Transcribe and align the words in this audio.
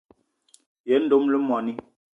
Yen 0.89 1.03
dom 1.09 1.23
le 1.31 1.37
moní. 1.47 1.73